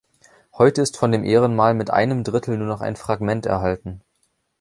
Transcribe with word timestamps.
Heute 0.53 0.81
ist 0.81 0.97
von 0.97 1.11
dem 1.11 1.23
Ehrenmal 1.23 1.75
mit 1.75 1.91
einem 1.91 2.23
Drittel 2.23 2.57
nur 2.57 2.65
noch 2.65 2.81
ein 2.81 2.95
Fragment 2.95 3.45
erhalten. 3.45 4.01